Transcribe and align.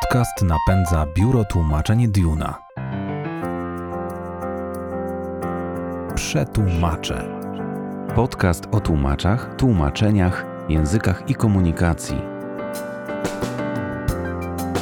Podcast 0.00 0.42
napędza 0.42 1.06
biuro 1.14 1.44
tłumaczeń 1.44 2.08
Duna. 2.08 2.62
Przetłumacze. 6.14 7.28
Podcast 8.14 8.64
o 8.72 8.80
tłumaczach, 8.80 9.54
tłumaczeniach, 9.56 10.44
językach 10.68 11.30
i 11.30 11.34
komunikacji. 11.34 12.16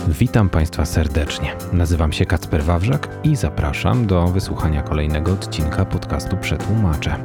Witam 0.08 0.48
Państwa 0.48 0.84
serdecznie. 0.84 1.56
Nazywam 1.72 2.12
się 2.12 2.26
Kacper 2.26 2.64
Wawrzak 2.64 3.08
i 3.24 3.36
zapraszam 3.36 4.06
do 4.06 4.26
wysłuchania 4.26 4.82
kolejnego 4.82 5.32
odcinka 5.32 5.84
podcastu 5.84 6.36
Przetłumacze. 6.36 7.16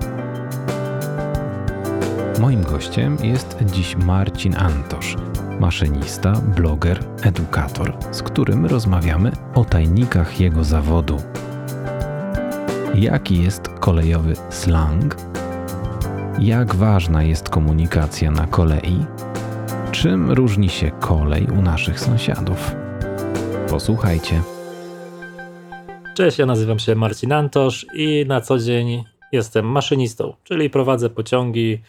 Moim 2.39 2.63
gościem 2.63 3.17
jest 3.23 3.57
dziś 3.65 3.95
Marcin 3.95 4.55
Antosz, 4.57 5.15
maszynista, 5.59 6.33
bloger, 6.55 6.99
edukator, 7.23 7.93
z 8.11 8.23
którym 8.23 8.65
rozmawiamy 8.65 9.31
o 9.55 9.65
tajnikach 9.65 10.39
jego 10.39 10.63
zawodu. 10.63 11.17
Jaki 12.95 13.43
jest 13.43 13.69
kolejowy 13.79 14.33
slang? 14.49 15.15
Jak 16.39 16.75
ważna 16.75 17.23
jest 17.23 17.49
komunikacja 17.49 18.31
na 18.31 18.47
kolei? 18.47 19.05
Czym 19.91 20.31
różni 20.31 20.69
się 20.69 20.91
kolej 20.91 21.45
u 21.45 21.61
naszych 21.61 21.99
sąsiadów? 21.99 22.75
Posłuchajcie. 23.69 24.41
Cześć, 26.15 26.39
ja 26.39 26.45
nazywam 26.45 26.79
się 26.79 26.95
Marcin 26.95 27.31
Antosz 27.31 27.85
i 27.93 28.25
na 28.27 28.41
co 28.41 28.59
dzień 28.59 29.03
jestem 29.31 29.65
maszynistą, 29.65 30.33
czyli 30.43 30.69
prowadzę 30.69 31.09
pociągi, 31.09 31.81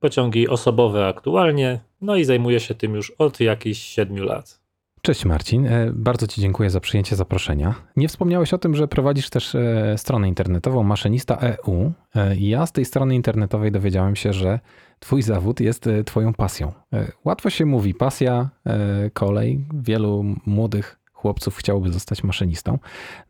pociągi 0.00 0.48
osobowe 0.48 1.06
aktualnie, 1.06 1.80
no 2.00 2.16
i 2.16 2.24
zajmuję 2.24 2.60
się 2.60 2.74
tym 2.74 2.94
już 2.94 3.10
od 3.10 3.40
jakichś 3.40 3.80
siedmiu 3.80 4.24
lat. 4.24 4.60
Cześć 5.02 5.24
Marcin, 5.24 5.66
E, 5.66 5.92
bardzo 5.94 6.26
Ci 6.26 6.40
dziękuję 6.40 6.70
za 6.70 6.80
przyjęcie 6.80 7.16
zaproszenia. 7.16 7.74
Nie 7.96 8.08
wspomniałeś 8.08 8.54
o 8.54 8.58
tym, 8.58 8.74
że 8.74 8.88
prowadzisz 8.88 9.30
też 9.30 9.54
e, 9.54 9.94
stronę 9.98 10.28
internetową 10.28 10.82
Maszynista 10.82 11.36
EU. 11.36 11.92
E, 12.14 12.36
Ja 12.36 12.66
z 12.66 12.72
tej 12.72 12.84
strony 12.84 13.14
internetowej 13.14 13.72
dowiedziałem 13.72 14.16
się, 14.16 14.32
że 14.32 14.60
Twój 14.98 15.22
zawód 15.22 15.60
jest 15.60 15.88
Twoją 16.04 16.34
pasją. 16.34 16.72
Łatwo 17.24 17.50
się 17.50 17.66
mówi, 17.66 17.94
pasja, 17.94 18.48
kolej. 19.12 19.64
Wielu 19.74 20.24
młodych 20.46 21.00
chłopców 21.12 21.56
chciałoby 21.56 21.92
zostać 21.92 22.24
maszynistą, 22.24 22.78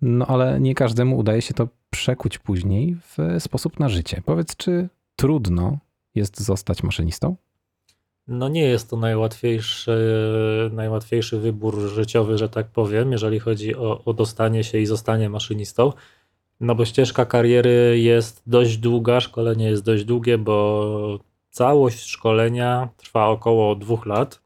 no 0.03 0.27
ale 0.27 0.61
nie 0.61 0.75
każdemu 0.75 1.19
udaje 1.19 1.43
się 1.43 1.55
to 1.55 1.69
przekuć 1.91 2.39
później 2.39 2.97
w 3.03 3.43
sposób 3.43 3.81
na 3.81 3.89
życie. 3.89 4.23
Powiedz, 4.25 4.56
czy 4.56 4.89
trudno 5.17 5.78
jest 6.15 6.41
zostać 6.41 6.83
maszynistą? 6.83 7.37
No 8.29 8.48
nie 8.48 8.62
jest 8.62 8.91
to 8.91 8.97
najłatwiejszy, 8.97 9.91
najłatwiejszy 10.73 11.39
wybór 11.39 11.79
życiowy, 11.81 12.39
że 12.39 12.48
tak 12.48 12.67
powiem, 12.67 13.12
jeżeli 13.12 13.39
chodzi 13.39 13.77
o, 13.77 14.05
o 14.05 14.12
dostanie 14.12 14.65
się 14.65 14.79
i 14.79 14.87
zostanie 14.87 15.31
maszynistą. 15.31 15.93
No 16.61 16.75
bo 16.75 16.84
ścieżka 16.84 17.27
kariery 17.27 17.99
jest 17.99 18.43
dość 18.47 18.77
długa, 18.77 19.21
szkolenie 19.21 19.71
jest 19.71 19.84
dość 19.84 20.05
długie, 20.05 20.39
bo 20.39 21.19
całość 21.51 22.06
szkolenia 22.06 22.89
trwa 22.97 23.29
około 23.29 23.75
dwóch 23.75 24.06
lat. 24.06 24.41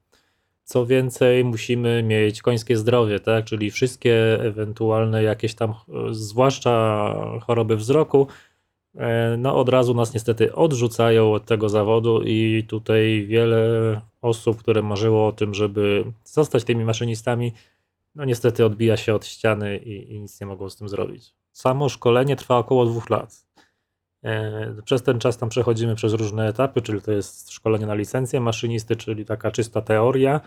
Co 0.64 0.86
więcej, 0.86 1.44
musimy 1.44 2.02
mieć 2.02 2.42
końskie 2.42 2.76
zdrowie, 2.76 3.20
tak? 3.20 3.44
Czyli 3.44 3.70
wszystkie 3.70 4.38
ewentualne 4.40 5.22
jakieś 5.22 5.54
tam, 5.54 5.70
e, 5.70 5.74
zwłaszcza 6.10 7.14
choroby 7.46 7.76
wzroku, 7.76 8.26
no 9.38 9.56
od 9.56 9.68
razu 9.68 9.94
nas 9.94 10.14
niestety 10.14 10.54
odrzucają 10.54 11.32
od 11.32 11.44
tego 11.44 11.68
zawodu 11.68 12.22
i 12.22 12.64
tutaj 12.68 13.26
wiele 13.28 14.00
osób, 14.22 14.58
które 14.58 14.82
marzyło 14.82 15.26
o 15.26 15.32
tym, 15.32 15.54
żeby 15.54 16.04
zostać 16.24 16.64
tymi 16.64 16.84
maszynistami, 16.84 17.52
no 18.14 18.24
niestety 18.24 18.64
odbija 18.64 18.96
się 18.96 19.14
od 19.14 19.26
ściany 19.26 19.76
i, 19.78 20.12
i 20.12 20.20
nic 20.20 20.40
nie 20.40 20.46
mogą 20.46 20.70
z 20.70 20.76
tym 20.76 20.88
zrobić. 20.88 21.34
Samo 21.52 21.88
szkolenie 21.88 22.36
trwa 22.36 22.58
około 22.58 22.86
dwóch 22.86 23.10
lat. 23.10 23.46
E, 24.24 24.82
Przez 24.84 25.02
ten 25.02 25.18
czas 25.18 25.38
tam 25.38 25.48
przechodzimy 25.48 25.94
przez 25.94 26.12
różne 26.12 26.48
etapy, 26.48 26.82
czyli 26.82 27.02
to 27.02 27.12
jest 27.12 27.50
szkolenie 27.50 27.86
na 27.86 27.94
licencję 27.94 28.40
maszynisty, 28.40 28.96
czyli 28.96 29.24
taka 29.24 29.50
czysta 29.50 29.82
teoria. 29.82 30.40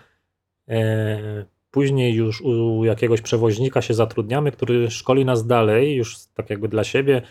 E, 0.70 1.46
Później 1.72 2.14
już 2.14 2.42
u 2.42 2.86
jakiegoś 2.86 3.22
przewoźnika 3.22 3.82
się 3.82 3.94
zatrudniamy, 3.94 4.52
który 4.52 4.92
szkoli 4.92 5.26
nas 5.26 5.48
dalej, 5.48 5.96
już 5.96 6.18
tak 6.34 6.50
jakby 6.50 6.68
dla 6.68 6.84
siebie, 6.84 7.22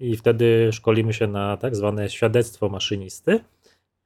i 0.00 0.16
wtedy 0.16 0.72
szkolimy 0.72 1.12
się 1.12 1.26
na 1.26 1.56
tak 1.56 1.76
zwane 1.76 2.10
świadectwo 2.10 2.68
maszynisty. 2.68 3.40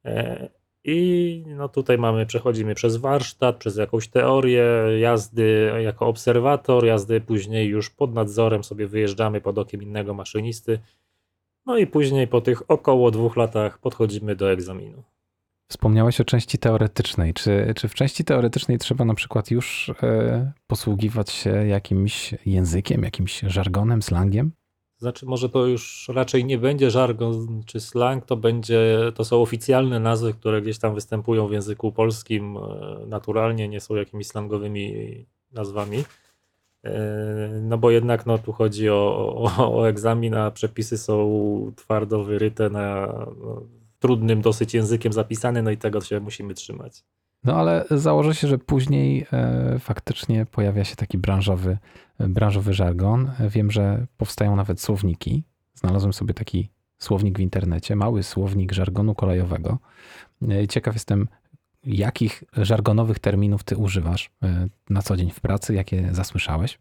E, 0.05 0.49
I 0.85 1.45
no 1.47 1.69
tutaj 1.69 1.99
mamy, 1.99 2.27
przechodzimy 2.27 2.75
przez 2.75 2.97
warsztat, 2.97 3.57
przez 3.57 3.77
jakąś 3.77 4.09
teorię 4.09 4.65
jazdy 5.01 5.73
jako 5.83 6.07
obserwator, 6.07 6.85
jazdy 6.85 7.21
później 7.21 7.69
już 7.69 7.91
pod 7.91 8.15
nadzorem 8.15 8.65
sobie 8.65 8.87
wyjeżdżamy 8.87 9.41
pod 9.41 9.59
okiem 9.59 9.83
innego 9.83 10.15
maszynisty. 10.15 10.79
No 11.67 11.79
i 11.79 11.87
później 11.87 12.29
po 12.29 12.41
tych 12.41 12.71
około 12.71 13.11
dwóch 13.11 13.37
latach 13.37 13.79
podchodzimy 13.79 14.37
do 14.37 14.53
egzaminu. 14.53 15.03
Wspomniałeś 15.71 16.21
o 16.21 16.25
części 16.25 16.59
teoretycznej. 16.59 17.35
Czy, 17.35 17.73
czy 17.77 17.89
w 17.89 17.95
części 17.95 18.25
teoretycznej 18.25 18.79
trzeba 18.79 19.05
na 19.05 19.15
przykład 19.15 19.51
już 19.51 19.91
e, 20.03 20.53
posługiwać 20.67 21.31
się 21.31 21.51
jakimś 21.51 22.35
językiem, 22.47 23.03
jakimś 23.03 23.41
żargonem, 23.41 24.03
slangiem? 24.03 24.53
Znaczy, 25.03 25.27
może 25.27 25.49
to 25.49 25.67
już 25.67 26.09
raczej 26.15 26.45
nie 26.45 26.59
będzie 26.59 26.91
żargon 26.91 27.63
czy 27.67 27.81
slang, 27.81 28.27
to 28.27 28.37
będzie, 28.37 28.99
to 29.15 29.25
są 29.25 29.43
oficjalne 29.43 30.01
nazwy, 30.01 30.35
które 30.35 30.63
gdzieś 30.63 30.79
tam 30.79 30.95
występują 30.95 31.47
w 31.49 31.53
języku 31.53 31.93
polskim 31.93 32.57
e, 32.57 32.61
naturalnie, 33.07 33.69
nie 33.69 33.81
są 33.81 33.95
jakimiś 33.95 34.27
slangowymi 34.27 35.27
nazwami. 35.53 36.05
E, 36.85 37.61
No 37.63 37.79
bo 37.79 37.91
jednak 37.91 38.27
no, 38.27 38.39
tu 38.39 38.53
chodzi 38.53 38.91
o, 38.91 39.35
o, 39.59 39.79
o 39.79 39.89
egzamin, 39.89 40.35
a 40.35 40.51
przepisy 40.51 40.99
są 40.99 41.73
twardo 41.77 42.25
wyryte 42.25 42.71
na 42.71 43.07
no, 43.41 43.63
trudnym 43.99 44.43
dosyć 44.43 44.75
językiem 44.75 45.13
zapisane, 45.13 45.63
no 45.63 45.71
i 45.71 45.77
tego 45.77 46.01
się 46.01 46.21
musimy 46.21 46.55
trzymać. 46.55 47.05
No 47.45 47.55
ale 47.55 47.85
założę 47.91 48.35
się, 48.35 48.49
że 48.49 48.59
później 48.59 49.27
e, 49.33 49.79
faktycznie 49.79 50.47
pojawia 50.47 50.85
się 50.85 50.97
taki 50.97 51.19
branżowy, 51.19 51.79
branżowy 52.19 52.75
żargon. 52.75 53.31
Wiem, 53.49 53.71
że 53.71 54.07
powstają 54.17 54.57
nawet 54.57 54.81
słowniki. 54.81 55.43
Znalazłem 55.75 56.13
sobie 56.13 56.35
taki 56.35 56.71
słownik 56.99 57.39
w 57.39 57.41
internecie, 57.41 57.97
mały 57.97 58.23
słownik 58.23 58.73
żargonu 58.73 59.15
kolejowego. 59.15 59.79
E, 60.51 60.69
Ciekaw 60.69 60.95
jestem, 60.95 61.29
jakich 61.85 62.45
żargonowych 62.57 63.19
terminów 63.19 63.65
ty 63.65 63.77
używasz 63.77 64.31
e, 64.43 64.67
na 64.91 65.03
co 65.03 65.17
dzień 65.17 65.31
w 65.31 65.41
pracy, 65.41 65.75
jakie 65.75 66.09
zasłyszałeś? 66.13 66.79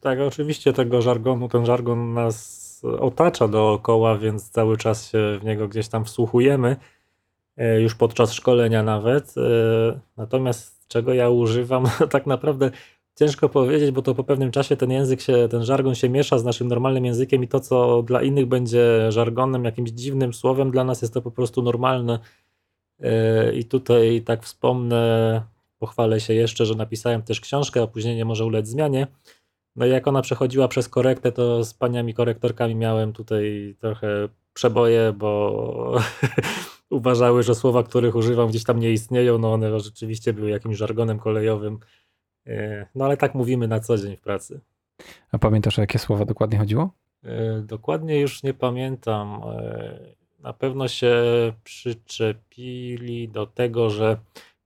Tak, 0.00 0.20
oczywiście 0.20 0.72
tego 0.72 1.02
żargonu, 1.02 1.48
ten 1.48 1.66
żargon 1.66 2.12
nas 2.12 2.66
otacza 3.00 3.48
dookoła, 3.48 4.18
więc 4.18 4.50
cały 4.50 4.76
czas 4.76 5.10
się 5.10 5.38
w 5.40 5.44
niego 5.44 5.68
gdzieś 5.68 5.88
tam 5.88 6.04
wsłuchujemy, 6.04 6.68
e, 6.68 6.76
już 7.78 7.94
podczas 7.94 8.32
szkolenia 8.32 8.82
nawet. 8.82 9.34
e, 9.38 10.00
Natomiast 10.16 10.88
czego 10.88 11.14
ja 11.14 11.30
używam, 11.30 11.84
tak 12.10 12.26
naprawdę 12.26 12.70
ciężko 13.14 13.48
powiedzieć, 13.48 13.90
bo 13.90 14.02
to 14.02 14.14
po 14.14 14.24
pewnym 14.24 14.50
czasie 14.50 14.76
ten 14.76 14.90
język 14.90 15.20
się, 15.20 15.48
ten 15.50 15.64
żargon 15.64 15.94
się 15.94 16.08
miesza 16.08 16.38
z 16.38 16.44
naszym 16.44 16.68
normalnym 16.68 17.04
językiem 17.04 17.44
i 17.44 17.48
to, 17.48 17.60
co 17.60 18.02
dla 18.02 18.22
innych 18.22 18.46
będzie 18.46 19.12
żargonem, 19.12 19.64
jakimś 19.64 19.90
dziwnym 19.90 20.34
słowem, 20.34 20.70
dla 20.70 20.84
nas 20.84 21.02
jest 21.02 21.14
to 21.14 21.22
po 21.22 21.30
prostu 21.30 21.62
normalne. 21.62 22.18
E, 23.00 23.52
I 23.54 23.64
tutaj 23.64 24.22
tak 24.22 24.42
wspomnę, 24.42 25.42
pochwalę 25.78 26.20
się 26.20 26.34
jeszcze, 26.34 26.66
że 26.66 26.74
napisałem 26.74 27.22
też 27.22 27.40
książkę, 27.40 27.82
opóźnienie 27.82 28.24
może 28.24 28.44
ulec 28.44 28.68
zmianie. 28.68 29.06
No 29.76 29.86
i 29.86 29.90
jak 29.90 30.06
ona 30.08 30.22
przechodziła 30.22 30.68
przez 30.68 30.88
korektę, 30.88 31.32
to 31.32 31.64
z 31.64 31.74
paniami 31.74 32.14
korektorkami 32.14 32.74
miałem 32.74 33.12
tutaj 33.12 33.76
trochę 33.80 34.28
przeboje, 34.54 35.12
bo 35.18 35.98
uważały, 36.90 37.42
że 37.42 37.54
słowa, 37.54 37.82
których 37.82 38.14
używam 38.16 38.48
gdzieś 38.48 38.64
tam 38.64 38.80
nie 38.80 38.92
istnieją, 38.92 39.38
no 39.38 39.52
one 39.52 39.80
rzeczywiście 39.80 40.32
były 40.32 40.50
jakimś 40.50 40.76
żargonem 40.76 41.18
kolejowym. 41.18 41.78
E, 42.46 42.86
No 42.94 43.04
ale 43.04 43.16
tak 43.16 43.34
mówimy 43.34 43.68
na 43.68 43.80
co 43.80 43.98
dzień 43.98 44.16
w 44.16 44.20
pracy. 44.20 44.60
A 45.32 45.38
pamiętasz, 45.38 45.78
o 45.78 45.80
jakie 45.82 45.98
słowa 45.98 46.24
dokładnie 46.24 46.58
chodziło? 46.58 46.90
E, 47.24 47.60
Dokładnie 47.60 48.20
już 48.20 48.42
nie 48.42 48.54
pamiętam. 48.54 49.42
E, 49.52 49.98
Na 50.38 50.52
pewno 50.52 50.88
się 50.88 51.12
przyczepili 51.64 53.28
do 53.28 53.46
tego, 53.46 53.90
że 53.90 54.16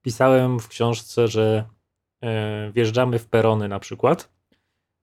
pisałem 0.01 0.59
w 0.59 0.67
książce, 0.67 1.27
że 1.27 1.65
wjeżdżamy 2.73 3.19
w 3.19 3.25
perony 3.27 3.67
na 3.67 3.79
przykład. 3.79 4.29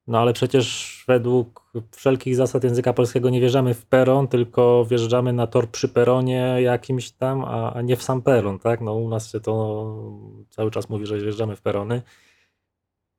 No 0.08 0.18
ale 0.18 0.32
przecież 0.32 1.04
według 1.08 1.72
wszelkich 1.90 2.36
zasad 2.36 2.64
języka 2.64 2.92
polskiego 2.92 3.30
nie 3.30 3.40
wjeżdżamy 3.40 3.74
w 3.74 3.86
peron, 3.86 4.28
tylko 4.28 4.84
wjeżdżamy 4.84 5.32
na 5.32 5.46
tor 5.46 5.70
przy 5.70 5.88
peronie 5.88 6.56
jakimś 6.60 7.10
tam, 7.10 7.44
a, 7.44 7.72
a 7.72 7.82
nie 7.82 7.96
w 7.96 8.02
sam 8.02 8.22
peron, 8.22 8.58
tak? 8.58 8.80
No 8.80 8.94
u 8.94 9.08
nas 9.08 9.32
się 9.32 9.40
to 9.40 9.84
cały 10.50 10.70
czas 10.70 10.88
mówi, 10.88 11.06
że 11.06 11.18
wjeżdżamy 11.18 11.56
w 11.56 11.60
perony. 11.60 12.02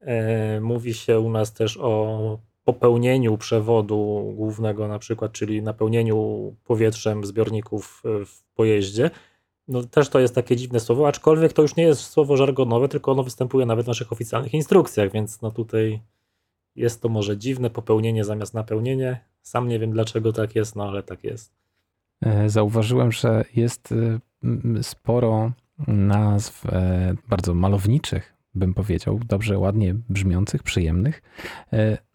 E, 0.01 0.61
Mówi 0.61 0.93
się 0.93 1.19
u 1.19 1.29
nas 1.29 1.53
też 1.53 1.77
o 1.77 2.39
popełnieniu 2.63 3.37
przewodu 3.37 4.31
głównego 4.35 4.87
na 4.87 4.99
przykład, 4.99 5.31
czyli 5.31 5.61
napełnieniu 5.61 6.55
powietrzem 6.63 7.25
zbiorników 7.25 8.03
e, 8.05 8.25
w 8.25 8.43
pojeździe. 8.55 9.11
no 9.67 9.83
też 9.83 10.09
to 10.09 10.19
jest 10.19 10.35
takie 10.35 10.55
dziwne 10.55 10.79
słowo, 10.79 11.07
aczkolwiek 11.07 11.53
to 11.53 11.61
już 11.61 11.75
nie 11.75 11.83
jest 11.83 12.01
słowo 12.01 12.37
żargonowe, 12.37 12.87
tylko 12.87 13.11
ono 13.11 13.23
występuje 13.23 13.65
nawet 13.65 13.85
w 13.85 13.87
naszych 13.87 14.11
oficjalnych 14.11 14.53
instrukcjach, 14.53 15.11
więc 15.11 15.41
no 15.41 15.51
tutaj 15.51 16.01
jest 16.79 17.01
to 17.01 17.09
może 17.09 17.37
dziwne 17.37 17.69
popełnienie 17.69 18.23
zamiast 18.23 18.53
napełnienie. 18.53 19.19
Sam 19.41 19.67
nie 19.67 19.79
wiem 19.79 19.91
dlaczego 19.91 20.33
tak 20.33 20.55
jest, 20.55 20.75
no 20.75 20.87
ale 20.87 21.03
tak 21.03 21.23
jest. 21.23 21.53
E, 22.25 22.49
zauważyłem, 22.49 23.11
że 23.11 23.45
jest 23.55 23.91
e, 23.91 24.83
sporo 24.83 25.51
nazw 25.87 26.65
e, 26.65 27.13
bardzo 27.29 27.53
malowniczych, 27.53 28.33
bym 28.55 28.73
powiedział, 28.73 29.19
dobrze, 29.25 29.57
ładnie 29.57 29.95
brzmiących, 30.09 30.63
przyjemnych, 30.63 31.21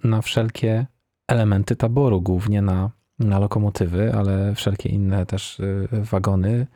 na 0.05 0.23
wszelkie 0.23 0.87
elementy 1.29 1.77
taboru, 1.77 2.23
głównie 2.23 2.63
na, 2.63 2.91
na 3.19 3.39
lokomotywy, 3.39 4.15
ale 4.15 4.55
wszelkie 4.55 4.89
inne 4.89 5.27
też 5.27 5.61
wagony. 5.93 6.67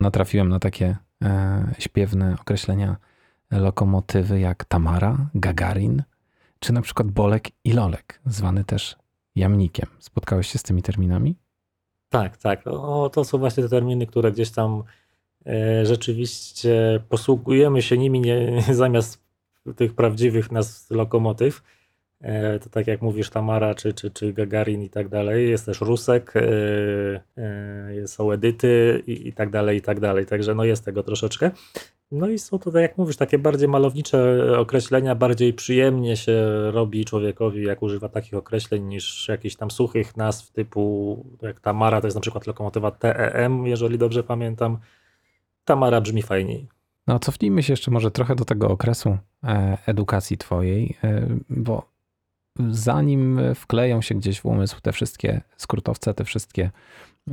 Natrafiłem 0.00 0.48
na 0.48 0.58
takie 0.58 0.96
śpiewne 1.78 2.36
określenia 2.40 2.96
lokomotywy 3.50 4.40
jak 4.40 4.64
Tamara, 4.64 5.30
Gagarin, 5.34 6.02
czy 6.58 6.72
na 6.72 6.82
przykład 6.82 7.10
Bolek 7.10 7.48
i 7.64 7.72
Lolek, 7.72 8.20
zwany 8.26 8.64
też 8.64 8.96
jamnikiem. 9.36 9.86
Spotkałeś 9.98 10.48
się 10.48 10.58
z 10.58 10.62
tymi 10.62 10.82
terminami? 10.82 11.36
Tak, 12.08 12.36
tak. 12.36 12.66
O, 12.66 13.10
to 13.12 13.24
są 13.24 13.38
właśnie 13.38 13.62
te 13.62 13.68
terminy, 13.68 14.06
które 14.06 14.32
gdzieś 14.32 14.50
tam 14.50 14.82
e, 15.46 15.86
rzeczywiście 15.86 17.00
posługujemy 17.08 17.82
się 17.82 17.98
nimi 17.98 18.20
nie, 18.20 18.62
zamiast 18.74 19.28
tych 19.76 19.94
prawdziwych 19.94 20.52
nazw 20.52 20.90
lokomotyw. 20.90 21.62
E, 22.20 22.58
to 22.58 22.70
tak 22.70 22.86
jak 22.86 23.02
mówisz, 23.02 23.30
Tamara 23.30 23.74
czy, 23.74 23.92
czy, 23.92 24.10
czy 24.10 24.32
Gagarin 24.32 24.82
i 24.82 24.90
tak 24.90 25.08
dalej. 25.08 25.50
Jest 25.50 25.66
też 25.66 25.80
Rusek, 25.80 26.32
e, 26.36 26.42
e, 28.02 28.06
są 28.06 28.32
Edyty 28.32 29.02
i, 29.06 29.28
i 29.28 29.32
tak 29.32 29.50
dalej, 29.50 29.78
i 29.78 29.82
tak 29.82 30.00
dalej. 30.00 30.26
Także 30.26 30.54
no 30.54 30.64
jest 30.64 30.84
tego 30.84 31.02
troszeczkę. 31.02 31.50
No 32.10 32.28
i 32.28 32.38
są 32.38 32.58
to, 32.58 32.70
tak 32.72 32.82
jak 32.82 32.98
mówisz, 32.98 33.16
takie 33.16 33.38
bardziej 33.38 33.68
malownicze 33.68 34.38
określenia, 34.58 35.14
bardziej 35.14 35.52
przyjemnie 35.52 36.16
się 36.16 36.70
robi 36.70 37.04
człowiekowi, 37.04 37.64
jak 37.64 37.82
używa 37.82 38.08
takich 38.08 38.34
określeń, 38.34 38.84
niż 38.84 39.28
jakichś 39.28 39.56
tam 39.56 39.70
suchych 39.70 40.16
nazw 40.16 40.50
typu, 40.52 41.24
jak 41.42 41.60
Tamara, 41.60 42.00
to 42.00 42.06
jest 42.06 42.14
na 42.14 42.20
przykład 42.20 42.46
lokomotywa 42.46 42.90
TEM, 42.90 43.66
jeżeli 43.66 43.98
dobrze 43.98 44.22
pamiętam. 44.22 44.78
Tamara 45.64 46.00
brzmi 46.00 46.22
fajniej. 46.22 46.68
No 47.06 47.18
cofnijmy 47.18 47.62
się 47.62 47.72
jeszcze 47.72 47.90
może 47.90 48.10
trochę 48.10 48.34
do 48.34 48.44
tego 48.44 48.68
okresu 48.68 49.18
e, 49.44 49.78
edukacji 49.86 50.38
twojej, 50.38 50.96
e, 51.04 51.26
bo 51.50 51.88
zanim 52.70 53.40
wkleją 53.54 54.02
się 54.02 54.14
gdzieś 54.14 54.40
w 54.40 54.46
umysł 54.46 54.80
te 54.80 54.92
wszystkie 54.92 55.40
skrótowce, 55.56 56.14
te 56.14 56.24
wszystkie 56.24 56.70
e, 57.28 57.32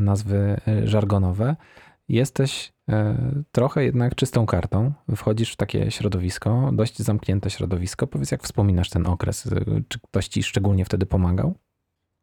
nazwy 0.00 0.60
żargonowe, 0.84 1.56
jesteś 2.08 2.72
E, 2.88 3.16
trochę 3.52 3.84
jednak 3.84 4.14
czystą 4.14 4.46
kartą. 4.46 4.92
Wchodzisz 5.16 5.52
w 5.52 5.56
takie 5.56 5.90
środowisko, 5.90 6.70
dość 6.72 6.98
zamknięte 6.98 7.50
środowisko. 7.50 8.06
Powiedz, 8.06 8.30
jak 8.30 8.42
wspominasz 8.42 8.90
ten 8.90 9.06
okres? 9.06 9.46
E, 9.46 9.64
czy 9.88 10.00
ktoś 10.00 10.28
ci 10.28 10.42
szczególnie 10.42 10.84
wtedy 10.84 11.06
pomagał? 11.06 11.54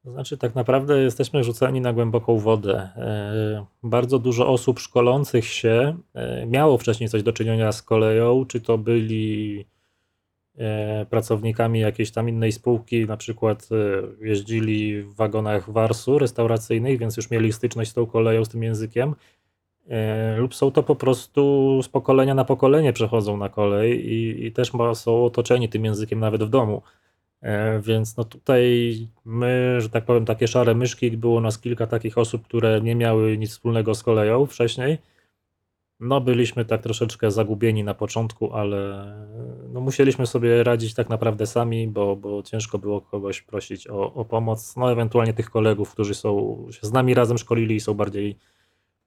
Znaczy, 0.04 0.38
tak 0.38 0.56
naprawdę 0.56 1.02
jesteśmy 1.02 1.44
rzuceni 1.44 1.82
na 1.82 1.94
głęboką 1.94 2.40
wodę. 2.40 2.90
E, 2.96 3.66
bardzo 3.84 4.20
dużo 4.20 4.48
osób 4.48 4.80
szkolących 4.80 5.46
się 5.46 5.98
miało 6.48 6.78
wcześniej 6.78 7.10
coś 7.10 7.24
do 7.24 7.34
czynienia 7.34 7.72
z 7.72 7.82
koleją, 7.82 8.46
czy 8.46 8.62
to 8.62 8.78
byli 8.78 9.66
pracownikami 11.10 11.80
jakiejś 11.80 12.12
tam 12.12 12.30
innej 12.30 12.52
spółki, 12.52 13.06
na 13.06 13.18
przykład 13.18 13.70
jeździli 14.22 15.02
w 15.04 15.16
wagonach 15.16 15.72
warsu 15.72 16.20
restauracyjnych, 16.20 17.00
więc 17.00 17.18
już 17.18 17.32
mieli 17.32 17.54
styczność 17.54 17.92
z 17.92 17.94
tą 17.94 18.06
koleją, 18.06 18.46
z 18.46 18.50
tym 18.50 18.64
językiem 18.64 19.16
lub 20.38 20.56
są 20.56 20.72
to 20.72 20.84
po 20.84 20.96
prostu 20.96 21.80
z 21.84 21.90
pokolenia 21.90 22.34
na 22.34 22.46
pokolenie 22.46 22.94
przechodzą 22.94 23.38
na 23.38 23.50
kolej 23.50 24.14
i, 24.14 24.46
i 24.46 24.52
też 24.52 24.72
są 24.94 25.26
otoczeni 25.26 25.70
tym 25.70 25.86
językiem 25.86 26.20
nawet 26.20 26.44
w 26.44 26.50
domu. 26.50 26.82
E, 27.42 27.80
więc 27.82 28.18
no 28.18 28.24
tutaj 28.24 28.98
my, 29.26 29.82
że 29.82 29.90
tak 29.90 30.06
powiem, 30.06 30.26
takie 30.26 30.48
szare 30.48 30.76
myszki, 30.76 31.18
było 31.18 31.42
nas 31.42 31.60
kilka 31.60 31.88
takich 31.88 32.18
osób, 32.18 32.44
które 32.44 32.82
nie 32.82 32.96
miały 32.96 33.38
nic 33.38 33.52
wspólnego 33.52 33.96
z 33.96 34.04
koleją 34.04 34.46
wcześniej. 34.46 34.98
No 36.00 36.22
byliśmy 36.22 36.66
tak 36.66 36.82
troszeczkę 36.82 37.32
zagubieni 37.32 37.84
na 37.84 37.94
początku, 37.94 38.54
ale 38.54 39.14
no 39.74 39.82
musieliśmy 39.82 40.28
sobie 40.28 40.64
radzić 40.64 40.94
tak 40.94 41.10
naprawdę 41.10 41.48
sami, 41.48 41.88
bo, 41.88 42.16
bo 42.16 42.44
ciężko 42.44 42.78
było 42.78 43.02
kogoś 43.02 43.42
prosić 43.42 43.88
o, 43.88 44.14
o 44.14 44.26
pomoc. 44.26 44.76
No 44.76 44.92
ewentualnie 44.92 45.34
tych 45.34 45.50
kolegów, 45.50 45.92
którzy 45.92 46.16
są, 46.16 46.58
się 46.72 46.88
z 46.88 46.92
nami 46.92 47.14
razem 47.14 47.38
szkolili 47.38 47.76
i 47.76 47.80
są 47.80 47.94
bardziej 47.94 48.38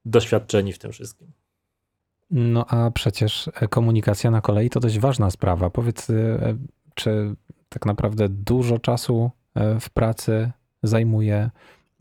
doświadczeni 0.09 0.73
w 0.73 0.79
tym 0.79 0.91
wszystkim. 0.91 1.31
No 2.31 2.65
a 2.67 2.91
przecież 2.91 3.49
komunikacja 3.69 4.31
na 4.31 4.41
kolei 4.41 4.69
to 4.69 4.79
dość 4.79 4.99
ważna 4.99 5.31
sprawa. 5.31 5.69
Powiedz, 5.69 6.09
e, 6.09 6.57
czy 6.95 7.35
tak 7.69 7.85
naprawdę 7.85 8.29
dużo 8.29 8.79
czasu 8.79 9.31
e, 9.55 9.79
w 9.79 9.89
pracy 9.89 10.51
zajmuje 10.83 11.49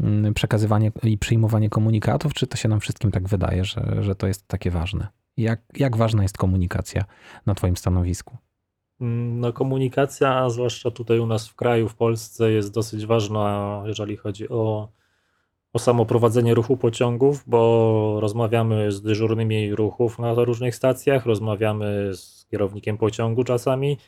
mm, 0.01 0.35
przekazywanie 0.35 0.93
i 1.03 1.19
przyjmowanie 1.19 1.71
komunikatów, 1.71 2.35
czy 2.35 2.47
to 2.47 2.57
się 2.57 2.69
nam 2.69 2.81
wszystkim 2.81 3.11
tak 3.11 3.29
wydaje, 3.29 3.65
że, 3.65 3.97
że 4.01 4.15
to 4.15 4.27
jest 4.27 4.49
takie 4.49 4.71
ważne? 4.71 5.09
Jak, 5.37 5.61
jak 5.77 5.97
ważna 5.97 6.23
jest 6.23 6.39
komunikacja 6.39 7.05
na 7.47 7.55
Twoim 7.55 7.77
stanowisku? 7.77 8.37
Mm, 9.01 9.41
no, 9.41 9.53
komunikacja, 9.53 10.51
zwłaszcza 10.51 10.91
tutaj 10.91 11.19
u 11.19 11.27
nas 11.27 11.49
w 11.49 11.55
kraju, 11.55 11.89
w 11.89 11.95
Polsce, 11.95 12.51
jest 12.53 12.75
dosyć 12.75 13.07
ważna, 13.07 13.83
jeżeli 13.87 14.17
chodzi 14.17 14.49
o 14.49 14.89
o 15.73 15.79
samo 15.79 16.06
prowadzenie 16.06 16.55
ruchu 16.55 16.76
pociągów, 16.76 17.44
bo 17.47 18.20
rozmawiamy 18.20 18.93
z 18.93 19.03
dyżurnymi 19.03 19.75
ruchów 19.75 20.19
na 20.19 20.35
różnych 20.35 20.75
stacjach, 20.75 21.26
rozmawiamy 21.26 22.11
z 22.15 22.47
kierownikiem 22.50 22.99
pociągu 22.99 23.44
czasami. 23.44 23.99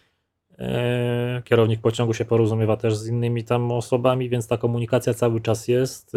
E, 0.58 1.42
kierownik 1.44 1.80
pociągu 1.80 2.14
się 2.14 2.24
porozumiewa 2.24 2.76
też 2.76 2.96
z 2.96 3.08
innymi 3.08 3.44
tam 3.44 3.72
osobami, 3.72 4.28
więc 4.28 4.48
ta 4.48 4.56
komunikacja 4.56 5.14
cały 5.14 5.40
czas 5.40 5.68
jest. 5.68 6.16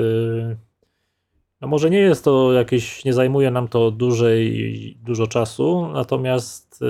No 1.63 1.67
może 1.67 1.89
nie 1.89 1.99
jest 1.99 2.23
to 2.23 2.53
jakieś, 2.53 3.05
nie 3.05 3.13
zajmuje 3.13 3.51
nam 3.51 3.67
to 3.67 3.91
dłużej, 3.91 4.97
dużo 5.03 5.27
czasu, 5.27 5.87
natomiast 5.93 6.79
e, 6.81 6.85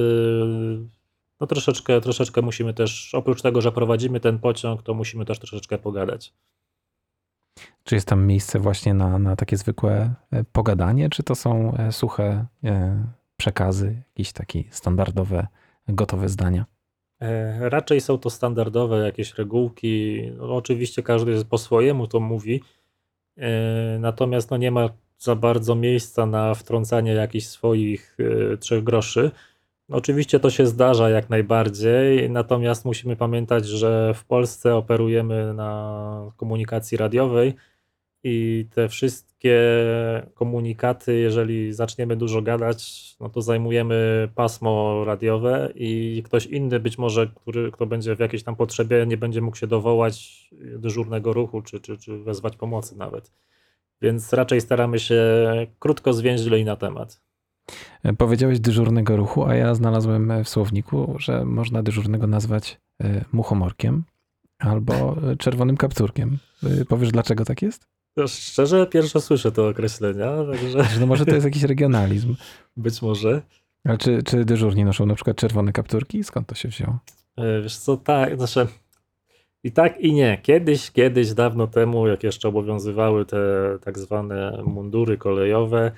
no 1.39 1.47
troszeczkę, 1.47 2.01
troszeczkę 2.01 2.41
musimy 2.41 2.73
też, 2.73 3.15
oprócz 3.15 3.41
tego, 3.41 3.61
że 3.61 3.71
prowadzimy 3.71 4.19
ten 4.19 4.39
pociąg, 4.39 4.83
to 4.83 4.93
musimy 4.93 5.25
też 5.25 5.39
troszeczkę 5.39 5.77
pogadać. 5.77 6.33
Czy 7.83 7.95
jest 7.95 8.07
tam 8.07 8.25
miejsce 8.25 8.59
właśnie 8.59 8.93
na, 8.93 9.19
na 9.19 9.35
takie 9.35 9.57
zwykłe 9.57 10.13
e, 10.31 10.43
pogadanie, 10.43 11.09
czy 11.09 11.23
to 11.23 11.35
są 11.35 11.77
e, 11.77 11.91
suche 11.91 12.45
e, 12.63 13.05
przekazy, 13.37 14.03
jakieś 14.07 14.33
takie 14.33 14.63
standardowe, 14.69 15.47
gotowe 15.87 16.29
zdania? 16.29 16.65
Raczej 17.59 18.01
są 18.01 18.17
to 18.17 18.29
standardowe 18.29 19.05
jakieś 19.05 19.33
regułki. 19.33 20.21
No, 20.37 20.55
oczywiście 20.55 21.03
każdy 21.03 21.45
po 21.45 21.57
swojemu 21.57 22.07
to 22.07 22.19
mówi, 22.19 22.61
natomiast 23.99 24.51
no 24.51 24.57
nie 24.57 24.71
ma 24.71 24.89
za 25.17 25.35
bardzo 25.35 25.75
miejsca 25.75 26.25
na 26.25 26.53
wtrącanie 26.53 27.13
jakichś 27.13 27.45
swoich 27.45 28.17
trzech 28.59 28.83
groszy. 28.83 29.31
Oczywiście 29.93 30.39
to 30.39 30.49
się 30.49 30.67
zdarza 30.67 31.09
jak 31.09 31.29
najbardziej, 31.29 32.29
natomiast 32.29 32.85
musimy 32.85 33.15
pamiętać, 33.15 33.65
że 33.65 34.13
w 34.13 34.25
Polsce 34.25 34.75
operujemy 34.75 35.53
na 35.53 36.31
komunikacji 36.37 36.97
radiowej 36.97 37.53
i 38.23 38.65
te 38.75 38.89
wszystkie 38.89 39.59
komunikaty, 40.33 41.13
jeżeli 41.19 41.73
zaczniemy 41.73 42.15
dużo 42.15 42.41
gadać, 42.41 43.15
no 43.19 43.29
to 43.29 43.41
zajmujemy 43.41 44.29
pasmo 44.35 45.03
radiowe 45.05 45.71
i 45.75 46.21
ktoś 46.25 46.45
inny 46.45 46.79
być 46.79 46.97
może, 46.97 47.27
który, 47.27 47.71
kto 47.71 47.85
będzie 47.85 48.15
w 48.15 48.19
jakiejś 48.19 48.43
tam 48.43 48.55
potrzebie, 48.55 49.05
nie 49.07 49.17
będzie 49.17 49.41
mógł 49.41 49.57
się 49.57 49.67
dowołać 49.67 50.47
dyżurnego 50.77 51.33
ruchu, 51.33 51.61
czy, 51.61 51.79
czy, 51.79 51.97
czy 51.97 52.17
wezwać 52.17 52.57
pomocy 52.57 52.97
nawet. 52.97 53.31
Więc 54.01 54.33
raczej 54.33 54.61
staramy 54.61 54.99
się 54.99 55.23
krótko, 55.79 56.13
zwięźle 56.13 56.59
i 56.59 56.65
na 56.65 56.75
temat. 56.75 57.22
Powiedziałeś 58.17 58.59
dyżurnego 58.59 59.17
ruchu, 59.17 59.45
a 59.45 59.55
ja 59.55 59.75
znalazłem 59.75 60.43
w 60.43 60.49
słowniku, 60.49 61.15
że 61.19 61.45
można 61.45 61.83
dyżurnego 61.83 62.27
nazwać 62.27 62.77
e, 63.03 63.25
muchomorkiem 63.31 64.03
albo 64.59 65.15
czerwonym 65.39 65.77
kapturkiem. 65.77 66.37
E, 66.63 66.85
powiesz, 66.85 67.11
dlaczego 67.11 67.45
tak 67.45 67.61
jest? 67.61 67.87
No, 68.17 68.27
szczerze, 68.27 68.87
pierwsze 68.87 69.21
słyszę 69.21 69.51
te 69.51 69.63
określenia, 69.63 70.31
także... 70.51 70.99
No 70.99 71.05
może 71.05 71.25
to 71.25 71.33
jest 71.33 71.45
jakiś 71.45 71.63
regionalizm. 71.63 72.35
Być 72.77 73.01
może. 73.01 73.41
Ale 73.85 73.97
czy, 73.97 74.23
czy 74.23 74.45
dyżurni 74.45 74.85
noszą 74.85 75.05
na 75.05 75.15
przykład 75.15 75.37
czerwone 75.37 75.73
kapturki? 75.73 76.23
Skąd 76.23 76.47
to 76.47 76.55
się 76.55 76.69
wzięło? 76.69 76.99
E, 77.37 77.61
wiesz 77.61 77.77
co, 77.77 77.97
tak, 77.97 78.37
znaczy 78.37 78.67
i 79.63 79.71
tak 79.71 79.99
i 79.99 80.13
nie. 80.13 80.37
Kiedyś, 80.41 80.91
kiedyś, 80.91 81.33
dawno 81.33 81.67
temu, 81.67 82.07
jak 82.07 82.23
jeszcze 82.23 82.47
obowiązywały 82.47 83.25
te 83.25 83.37
tak 83.81 83.99
zwane 83.99 84.63
mundury 84.65 85.17
kolejowe, 85.17 85.91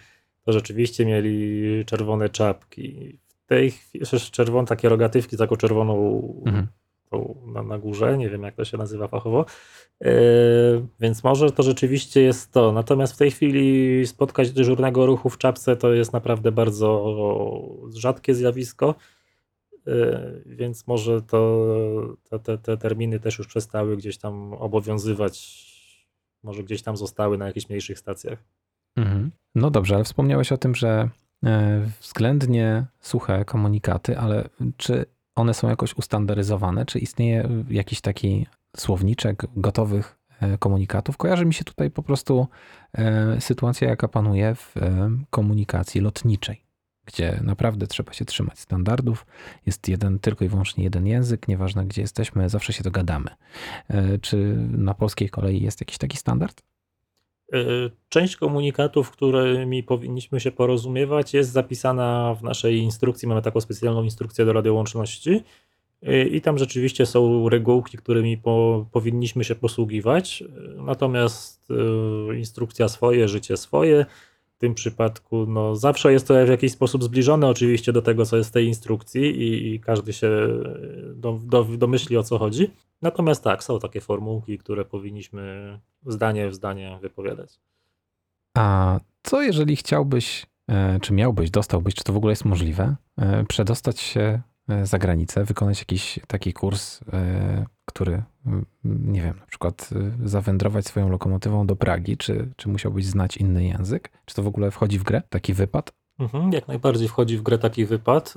to 0.45 0.53
rzeczywiście 0.53 1.05
mieli 1.05 1.85
czerwone 1.85 2.29
czapki. 2.29 3.17
W 3.27 3.47
tej 3.47 3.71
chwili, 3.71 4.05
czerwone 4.31 4.67
takie 4.67 4.89
rogatywki, 4.89 5.37
taką 5.37 5.55
czerwoną, 5.55 6.23
mhm. 6.45 6.67
tą 7.09 7.35
na, 7.45 7.63
na 7.63 7.77
górze, 7.77 8.17
nie 8.17 8.29
wiem 8.29 8.43
jak 8.43 8.55
to 8.55 8.65
się 8.65 8.77
nazywa 8.77 9.07
fachowo, 9.07 9.45
yy, 10.01 10.09
więc 10.99 11.23
może 11.23 11.51
to 11.51 11.63
rzeczywiście 11.63 12.21
jest 12.21 12.51
to. 12.51 12.71
Natomiast 12.71 13.13
w 13.13 13.17
tej 13.17 13.31
chwili 13.31 14.07
spotkać 14.07 14.51
dyżurnego 14.51 15.05
ruchu 15.05 15.29
w 15.29 15.37
czapce 15.37 15.75
to 15.75 15.93
jest 15.93 16.13
naprawdę 16.13 16.51
bardzo 16.51 17.15
rzadkie 17.93 18.35
zjawisko, 18.35 18.95
yy, 19.85 20.43
więc 20.45 20.87
może 20.87 21.21
to 21.21 21.67
te, 22.29 22.39
te, 22.39 22.57
te 22.57 22.77
terminy 22.77 23.19
też 23.19 23.37
już 23.37 23.47
przestały 23.47 23.97
gdzieś 23.97 24.17
tam 24.17 24.53
obowiązywać, 24.53 25.65
może 26.43 26.63
gdzieś 26.63 26.81
tam 26.81 26.97
zostały 26.97 27.37
na 27.37 27.47
jakichś 27.47 27.69
mniejszych 27.69 27.99
stacjach. 27.99 28.43
Mhm. 28.95 29.31
No 29.55 29.71
dobrze, 29.71 29.95
ale 29.95 30.03
wspomniałeś 30.03 30.51
o 30.51 30.57
tym, 30.57 30.75
że 30.75 31.09
e, 31.45 31.81
względnie 32.01 32.85
suche 32.99 33.45
komunikaty, 33.45 34.19
ale 34.19 34.49
czy 34.77 35.05
one 35.35 35.53
są 35.53 35.69
jakoś 35.69 35.95
ustandaryzowane? 35.95 36.85
Czy 36.85 36.99
istnieje 36.99 37.49
jakiś 37.69 38.01
taki 38.01 38.47
słowniczek 38.77 39.43
gotowych 39.55 40.17
e, 40.41 40.57
komunikatów? 40.57 41.17
Kojarzy 41.17 41.45
mi 41.45 41.53
się 41.53 41.63
tutaj 41.63 41.91
po 41.91 42.03
prostu 42.03 42.47
e, 42.93 43.41
sytuacja, 43.41 43.89
jaka 43.89 44.07
panuje 44.07 44.55
w 44.55 44.75
komunikacji 45.29 46.01
lotniczej, 46.01 46.61
gdzie 47.05 47.39
naprawdę 47.43 47.87
trzeba 47.87 48.13
się 48.13 48.25
trzymać 48.25 48.59
standardów. 48.59 49.25
Jest 49.65 49.87
jeden, 49.87 50.19
tylko 50.19 50.45
i 50.45 50.47
wyłącznie 50.47 50.83
jeden 50.83 51.07
język, 51.07 51.47
nieważne 51.47 51.85
gdzie 51.85 52.01
jesteśmy, 52.01 52.49
zawsze 52.49 52.73
się 52.73 52.83
dogadamy. 52.83 53.29
Czy 54.21 54.55
na 54.71 54.93
polskiej 54.93 55.29
kolei 55.29 55.61
jest 55.61 55.81
jakiś 55.81 55.97
taki 55.97 56.17
standard? 56.17 56.61
Y, 57.53 57.91
część 58.09 58.35
komunikatów, 58.35 59.11
którymi 59.11 59.83
powinniśmy 59.83 60.39
się 60.39 60.51
porozumiewać, 60.51 61.33
jest 61.33 61.51
zapisana 61.51 62.35
w 62.39 62.43
naszej 62.43 62.77
instrukcji. 62.77 63.27
Mamy 63.27 63.41
taką 63.41 63.61
specjalną 63.61 64.03
instrukcję 64.03 64.45
do 64.45 64.53
radiołączności. 64.53 65.43
Y, 66.03 66.23
I 66.23 66.41
tam 66.41 66.57
rzeczywiście 66.57 67.05
są 67.05 67.49
regułki, 67.49 67.97
którymi 67.97 68.37
po, 68.37 68.85
powinniśmy 68.91 69.43
się 69.43 69.55
posługiwać. 69.55 70.43
Natomiast 70.77 71.71
y, 72.31 72.37
instrukcja 72.37 72.89
swoje, 72.89 73.27
życie 73.27 73.57
swoje. 73.57 74.05
W 74.55 74.57
tym 74.57 74.73
przypadku 74.75 75.45
no, 75.45 75.75
zawsze 75.75 76.11
jest 76.11 76.27
to 76.27 76.45
w 76.45 76.49
jakiś 76.49 76.71
sposób 76.71 77.03
zbliżone 77.03 77.47
oczywiście 77.47 77.93
do 77.93 78.01
tego, 78.01 78.25
co 78.25 78.37
jest 78.37 78.49
w 78.49 78.53
tej 78.53 78.67
instrukcji 78.67 79.21
i, 79.21 79.73
i 79.73 79.79
każdy 79.79 80.13
się 80.13 80.31
do, 81.15 81.39
do, 81.43 81.63
domyśli 81.63 82.17
o 82.17 82.23
co 82.23 82.37
chodzi. 82.37 82.71
Natomiast 83.01 83.43
tak, 83.43 83.63
są 83.63 83.79
takie 83.79 84.01
formułki, 84.01 84.57
które 84.57 84.85
powinniśmy 84.85 85.79
zdanie 86.05 86.49
w 86.49 86.55
zdanie 86.55 86.99
wypowiadać. 87.01 87.59
A 88.57 88.99
co 89.23 89.41
jeżeli 89.41 89.75
chciałbyś, 89.75 90.45
e, 90.67 90.99
czy 90.99 91.13
miałbyś, 91.13 91.49
dostałbyś, 91.51 91.95
czy 91.95 92.03
to 92.03 92.13
w 92.13 92.17
ogóle 92.17 92.31
jest 92.31 92.45
możliwe, 92.45 92.95
e, 93.17 93.45
przedostać 93.45 93.99
się 93.99 94.21
e, 94.21 94.41
za 94.83 94.97
granicę, 94.97 95.43
wykonać 95.43 95.79
jakiś 95.79 96.19
taki 96.27 96.53
kurs, 96.53 96.99
który, 97.85 98.23
nie 98.83 99.21
wiem, 99.21 99.37
na 99.39 99.45
przykład 99.45 99.89
zawędrować 100.23 100.85
swoją 100.85 101.09
lokomotywą 101.09 101.67
do 101.67 101.75
Pragi, 101.75 102.17
czy, 102.17 102.53
czy 102.55 102.69
musiałbyś 102.69 103.05
znać 103.05 103.37
inny 103.37 103.65
język? 103.65 104.11
Czy 104.25 104.35
to 104.35 104.43
w 104.43 104.47
ogóle 104.47 104.71
wchodzi 104.71 104.99
w 104.99 105.03
grę, 105.03 105.21
taki 105.29 105.53
wypad? 105.53 105.93
Mhm, 106.19 106.51
jak 106.51 106.67
najbardziej 106.67 107.07
wchodzi 107.07 107.37
w 107.37 107.41
grę 107.41 107.57
taki 107.57 107.85
wypad. 107.85 108.33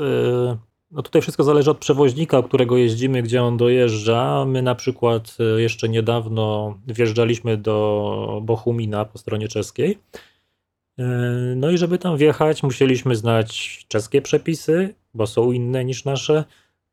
No 0.91 1.03
tutaj 1.03 1.23
wszystko 1.23 1.45
zależy 1.45 1.71
od 1.71 1.79
przewoźnika, 1.79 2.43
którego 2.43 2.77
jeździmy, 2.77 3.23
gdzie 3.23 3.43
on 3.43 3.57
dojeżdża. 3.57 4.45
My 4.45 4.63
na 4.63 4.75
przykład 4.75 5.37
e, 5.41 5.61
jeszcze 5.61 5.89
niedawno 5.89 6.75
wjeżdżaliśmy 6.87 7.57
do 7.57 8.41
Bochumina 8.43 9.05
po 9.05 9.19
stronie 9.19 9.49
czeskiej. 9.49 9.99
E, 10.99 11.05
no 11.57 11.71
i 11.71 11.79
żeby 11.79 11.99
tam 11.99 12.17
wjechać, 12.17 12.63
musieliśmy 12.63 13.17
znać 13.17 13.85
czeskie 13.89 14.23
przepisy, 14.23 14.95
bo 15.15 15.27
są 15.27 15.53
inne 15.53 15.85
niż 15.85 16.05
nasze 16.05 16.45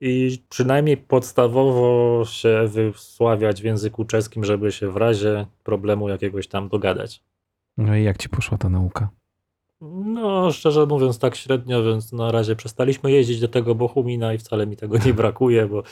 i 0.02 0.44
przynajmniej 0.50 0.98
podstawowo 0.98 2.26
się 2.26 2.68
wysławiać 2.68 3.62
w 3.62 3.66
języku 3.66 4.06
czeskim, 4.06 4.44
żeby 4.44 4.72
się 4.72 4.92
w 4.92 4.98
razie 4.98 5.46
problemu 5.64 6.10
jakiegoś 6.10 6.48
tam 6.48 6.70
dogadać. 6.70 7.24
No 7.78 7.96
i 7.96 8.04
jak 8.04 8.18
ci 8.18 8.30
poszła 8.30 8.58
ta 8.58 8.70
nauka? 8.70 9.10
No, 9.82 10.52
szczerze 10.52 10.86
mówiąc, 10.86 11.20
tak 11.20 11.36
średnio, 11.36 11.84
więc 11.84 12.12
na 12.12 12.32
razie 12.32 12.56
przestaliśmy 12.56 13.12
jeździć 13.12 13.40
do 13.40 13.48
tego 13.48 13.76
Bohumina 13.76 14.34
i 14.34 14.38
wcale 14.38 14.68
mi 14.68 14.78
tego 14.78 14.98
nie 14.98 15.14
brakuje, 15.24 15.66
bo 15.66 15.84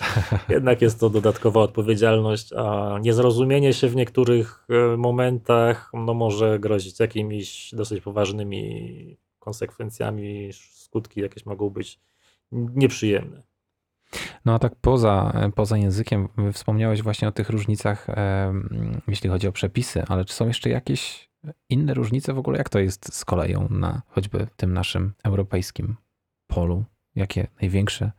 jednak 0.49 0.81
jest 0.81 0.99
to 0.99 1.09
dodatkowa 1.09 1.61
odpowiedzialność, 1.61 2.53
a 2.53 2.97
niezrozumienie 3.01 3.73
się 3.73 3.87
w 3.87 3.95
niektórych 3.95 4.65
e, 4.69 4.97
momentach 4.97 5.91
no, 5.93 6.13
może 6.13 6.59
grozić 6.59 6.99
jakimiś 6.99 7.69
dosyć 7.73 8.01
poważnymi 8.01 9.17
konsekwencjami, 9.39 10.49
skutki 10.53 11.21
jakieś 11.21 11.45
mogą 11.45 11.69
być 11.69 11.99
nieprzyjemne. 12.75 13.43
No 14.45 14.53
a 14.53 14.59
tak 14.59 14.75
poza, 14.75 15.33
poza 15.55 15.77
językiem, 15.77 16.27
wspomniałeś 16.53 17.01
właśnie 17.01 17.27
o 17.27 17.31
tych 17.31 17.49
różnicach, 17.49 18.07
jeśli 19.07 19.29
chodzi 19.29 19.47
o 19.47 19.51
przepisy, 19.51 20.03
ale 20.07 20.25
czy 20.25 20.33
są 20.33 20.47
jeszcze 20.47 20.69
jakieś 20.69 21.29
inne 21.69 21.93
różnice 21.93 22.33
w 22.33 22.37
ogóle? 22.37 22.57
Jak 22.57 22.69
to 22.69 22.79
jest 22.79 23.15
z 23.15 23.25
koleją 23.25 23.67
na 23.69 24.01
choćby 24.07 24.47
tym 24.55 24.73
naszym 24.73 25.13
europejskim 25.23 25.95
polu? 26.47 26.85
Jakie 27.15 27.47
największe 27.61 28.11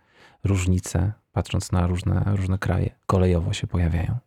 różnice, 0.44 1.12
patrząc 1.32 1.72
na 1.72 1.86
różne, 1.86 2.24
różne 2.36 2.58
kraje, 2.58 2.90
kolejowo 3.06 3.52
się 3.52 3.66
pojawiają? 3.66 4.18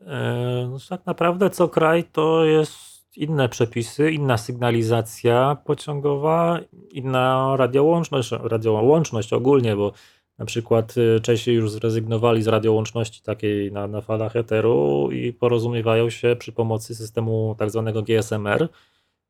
E, 0.00 0.68
no 0.70 0.78
tak 0.88 1.06
naprawdę 1.06 1.50
co 1.50 1.68
kraj 1.68 2.04
to 2.04 2.44
jest 2.44 2.93
inne 3.16 3.48
przepisy, 3.48 4.10
inna 4.10 4.38
sygnalizacja 4.38 5.56
pociągowa, 5.64 6.60
inna 6.92 7.56
radiołączność, 7.56 8.30
radiołączność 8.30 9.32
ogólnie, 9.32 9.76
bo 9.76 9.92
na 10.38 10.44
przykład 10.44 10.94
y, 10.96 11.20
Czesi 11.20 11.52
już 11.52 11.70
zrezygnowali 11.70 12.42
z 12.42 12.46
radiołączności 12.46 13.22
takiej 13.22 13.72
na, 13.72 13.86
na 13.86 14.00
falach 14.00 14.36
eteru 14.36 15.08
i 15.12 15.32
porozumiewają 15.32 16.10
się 16.10 16.36
przy 16.38 16.52
pomocy 16.52 16.94
systemu 16.94 17.54
tak 17.58 17.70
zwanego 17.70 18.02
GSMR, 18.02 18.62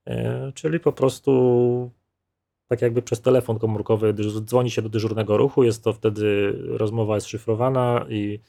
y, 0.09 0.13
czyli 0.55 0.81
po 0.81 0.93
prostu 0.93 1.91
tak 2.69 2.83
jakby 2.83 3.03
przez 3.03 3.21
telefon 3.21 3.59
komórkowy 3.59 4.15
dzwoni 4.45 4.71
się 4.71 4.83
do 4.83 4.89
dyżurnego 4.89 5.37
ruchu, 5.37 5.65
jest 5.65 5.85
to 5.85 5.93
wtedy 5.93 6.53
rozmowa 6.67 7.15
jest 7.15 7.27
szyfrowana 7.27 8.07
i 8.09 8.41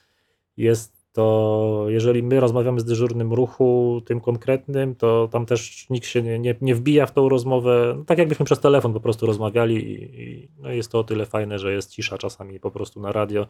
jest 0.57 0.94
to 1.15 1.85
jeżeli 1.87 2.23
my 2.23 2.39
rozmawiamy 2.39 2.79
z 2.79 2.85
dyżurnym 2.85 3.33
ruchu, 3.33 4.01
tym 4.05 4.21
konkretnym, 4.21 4.95
to 4.95 5.27
tam 5.31 5.45
też 5.45 5.89
nikt 5.89 6.07
się 6.07 6.21
nie, 6.21 6.39
nie, 6.39 6.55
nie 6.61 6.75
wbija 6.75 7.05
w 7.05 7.11
tą 7.11 7.29
rozmowę, 7.29 7.93
no, 7.97 8.03
tak 8.03 8.17
jakbyśmy 8.17 8.45
przez 8.45 8.59
telefon 8.59 8.93
po 8.93 8.99
prostu 8.99 9.25
rozmawiali 9.25 9.75
i, 9.75 10.21
i 10.21 10.49
no 10.57 10.69
jest 10.71 10.91
to 10.91 10.99
o 10.99 11.03
tyle 11.03 11.25
fajne, 11.25 11.59
że 11.59 11.73
jest 11.73 11.91
cisza 11.91 12.17
czasami 12.17 12.59
po 12.59 12.71
prostu 12.71 13.01
na 13.01 13.11
radio, 13.11 13.47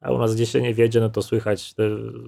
a 0.00 0.12
u 0.12 0.18
nas 0.18 0.34
gdzieś 0.34 0.50
się 0.50 0.60
nie 0.60 0.74
wiedzie, 0.74 1.00
no 1.00 1.10
to 1.10 1.22
słychać 1.22 1.74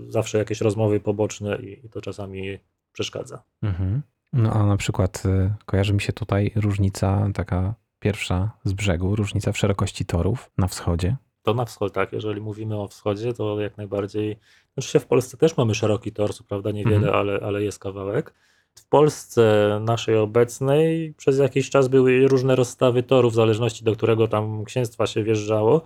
zawsze 0.09 0.39
jakieś 0.39 0.61
rozmowy 0.61 1.01
poboczne 1.01 1.57
i, 1.57 1.87
i 1.87 1.89
to 1.89 2.01
czasami 2.01 2.59
przeszkadza. 2.93 3.43
Mhm. 3.63 4.03
No 4.33 4.53
a 4.53 4.67
na 4.67 4.77
przykład 4.77 5.23
y, 5.27 5.55
kojarzy 5.67 5.93
mi 5.93 6.01
się 6.01 6.13
tutaj 6.13 6.53
różnica 6.57 7.29
taka 7.35 7.75
pierwsza 7.99 8.51
z 8.65 8.73
brzegu, 8.73 9.17
różnica 9.17 9.53
w 9.53 9.59
szerokości 9.59 10.05
torów 10.05 10.51
na 10.59 10.67
wschodzie. 10.67 11.17
To 11.43 11.55
na 11.55 11.65
wschód, 11.65 11.93
tak. 11.93 12.13
Jeżeli 12.13 12.41
mówimy 12.41 12.79
o 12.79 12.89
wschodzie, 12.89 13.33
to 13.33 13.61
jak 13.61 13.77
najbardziej 13.77 14.37
znaczy 14.81 15.01
w 15.01 15.07
Polsce 15.07 15.37
też 15.37 15.57
mamy 15.57 15.75
szeroki 15.75 16.13
tor, 16.13 16.35
co 16.35 16.45
prawda 16.45 16.71
niewiele, 16.71 16.97
mhm. 16.97 17.15
ale, 17.15 17.41
ale 17.41 17.63
jest 17.63 17.79
kawałek. 17.79 18.35
W 18.75 18.89
Polsce 18.89 19.79
naszej 19.85 20.17
obecnej 20.17 21.15
przez 21.17 21.39
jakiś 21.39 21.71
czas 21.71 21.89
były 21.89 22.29
różne 22.29 22.57
rozstawy 22.57 23.03
torów, 23.03 23.33
w 23.33 23.37
zależności 23.37 23.85
do 23.85 23.93
którego 23.93 24.29
tam 24.29 24.65
księstwa 24.65 25.07
się 25.07 25.23
wjeżdżało. 25.23 25.83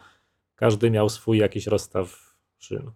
Każdy 0.54 0.90
miał 0.90 1.08
swój 1.08 1.38
jakiś 1.38 1.66
rozstaw 1.66 2.34
szyn. 2.58 2.90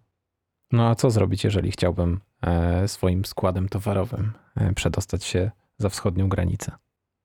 No 0.71 0.87
a 0.87 0.95
co 0.95 1.11
zrobić, 1.11 1.43
jeżeli 1.43 1.71
chciałbym 1.71 2.19
e, 2.41 2.87
swoim 2.87 3.25
składem 3.25 3.69
towarowym 3.69 4.31
e, 4.55 4.73
przedostać 4.73 5.23
się 5.23 5.51
za 5.77 5.89
wschodnią 5.89 6.29
granicę? 6.29 6.71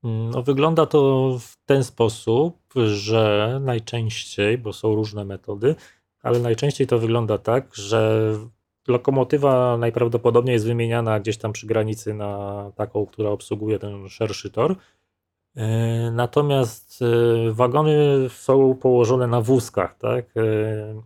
No, 0.02 0.42
wygląda 0.42 0.86
to 0.86 1.30
w 1.40 1.56
ten 1.66 1.84
sposób, 1.84 2.58
że 2.86 3.58
najczęściej, 3.62 4.58
bo 4.58 4.72
są 4.72 4.94
różne 4.94 5.24
metody, 5.24 5.74
ale 6.22 6.38
najczęściej 6.38 6.86
to 6.86 6.98
wygląda 6.98 7.38
tak, 7.38 7.74
że 7.74 8.32
lokomotywa 8.88 9.76
najprawdopodobniej 9.76 10.52
jest 10.52 10.66
wymieniana 10.66 11.20
gdzieś 11.20 11.38
tam 11.38 11.52
przy 11.52 11.66
granicy 11.66 12.14
na 12.14 12.70
taką, 12.74 13.06
która 13.06 13.30
obsługuje 13.30 13.78
ten 13.78 14.08
szerszy 14.08 14.50
tor. 14.50 14.76
E, 15.56 16.10
natomiast 16.10 17.00
e, 17.02 17.52
wagony 17.52 17.96
są 18.28 18.74
położone 18.74 19.26
na 19.26 19.40
wózkach, 19.40 19.98
tak? 19.98 20.26
E, 20.36 21.02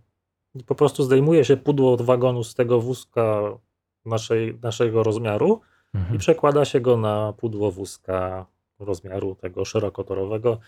po 0.66 0.74
prostu 0.74 1.02
zdejmuje 1.02 1.44
się 1.44 1.56
pudło 1.56 1.92
od 1.92 2.02
wagonu 2.02 2.44
z 2.44 2.54
tego 2.54 2.80
wózka 2.80 3.58
naszej, 4.06 4.58
naszego 4.62 5.02
rozmiaru 5.02 5.60
mhm. 5.94 6.14
i 6.16 6.18
przekłada 6.18 6.64
się 6.64 6.80
go 6.80 6.96
na 6.96 7.32
pudło 7.32 7.70
wózka 7.70 8.46
rozmiaru 8.78 9.34
tego 9.34 9.64
szerokotorowego. 9.64 10.58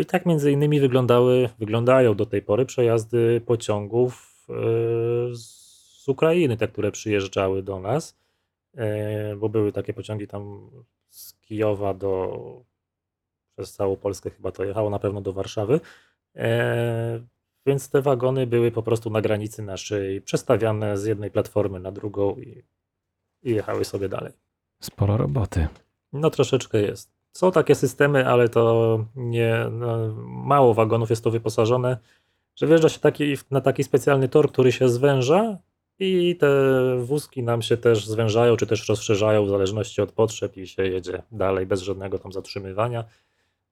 I 0.00 0.04
tak 0.04 0.26
między 0.26 0.52
innymi 0.52 0.80
wyglądały, 0.80 1.48
wyglądają 1.58 2.14
do 2.14 2.26
tej 2.26 2.42
pory 2.42 2.66
przejazdy 2.66 3.40
pociągów 3.46 4.46
z 5.32 5.59
Ukrainy, 6.10 6.56
te, 6.56 6.68
które 6.68 6.92
przyjeżdżały 6.92 7.62
do 7.62 7.80
nas, 7.80 8.18
bo 9.36 9.48
były 9.48 9.72
takie 9.72 9.94
pociągi 9.94 10.26
tam 10.26 10.70
z 11.08 11.34
Kijowa 11.34 11.94
do 11.94 12.64
przez 13.56 13.72
całą 13.72 13.96
Polskę 13.96 14.30
chyba 14.30 14.52
to 14.52 14.64
jechało, 14.64 14.90
na 14.90 14.98
pewno 14.98 15.20
do 15.20 15.32
Warszawy. 15.32 15.80
więc 17.66 17.90
te 17.90 18.02
wagony 18.02 18.46
były 18.46 18.70
po 18.70 18.82
prostu 18.82 19.10
na 19.10 19.20
granicy 19.20 19.62
naszej, 19.62 20.20
przestawiane 20.20 20.98
z 20.98 21.04
jednej 21.04 21.30
platformy 21.30 21.80
na 21.80 21.92
drugą 21.92 22.36
i, 22.36 22.62
i 23.42 23.50
jechały 23.50 23.84
sobie 23.84 24.08
dalej. 24.08 24.32
Sporo 24.80 25.16
roboty. 25.16 25.68
No 26.12 26.30
troszeczkę 26.30 26.80
jest. 26.80 27.12
Są 27.32 27.52
takie 27.52 27.74
systemy, 27.74 28.28
ale 28.28 28.48
to 28.48 29.04
nie, 29.16 29.66
no, 29.70 30.14
mało 30.26 30.74
wagonów 30.74 31.10
jest 31.10 31.24
to 31.24 31.30
wyposażone, 31.30 31.98
że 32.56 32.66
wjeżdża 32.66 32.88
się 32.88 33.00
taki, 33.00 33.36
na 33.50 33.60
taki 33.60 33.84
specjalny 33.84 34.28
tor, 34.28 34.52
który 34.52 34.72
się 34.72 34.88
zwęża 34.88 35.58
i 36.00 36.36
te 36.36 36.48
wózki 37.04 37.42
nam 37.42 37.62
się 37.62 37.76
też 37.76 38.06
zwężają, 38.06 38.56
czy 38.56 38.66
też 38.66 38.88
rozszerzają 38.88 39.44
w 39.44 39.48
zależności 39.48 40.02
od 40.02 40.12
potrzeb 40.12 40.56
i 40.56 40.66
się 40.66 40.82
jedzie 40.82 41.22
dalej 41.32 41.66
bez 41.66 41.82
żadnego 41.82 42.18
tam 42.18 42.32
zatrzymywania. 42.32 43.04